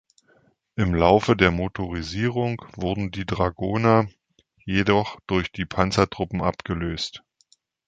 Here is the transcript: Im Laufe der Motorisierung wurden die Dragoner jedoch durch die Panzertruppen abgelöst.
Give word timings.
Im 0.77 0.95
Laufe 0.95 1.35
der 1.35 1.51
Motorisierung 1.51 2.59
wurden 2.75 3.11
die 3.11 3.23
Dragoner 3.27 4.07
jedoch 4.65 5.19
durch 5.27 5.51
die 5.51 5.65
Panzertruppen 5.65 6.41
abgelöst. 6.41 7.21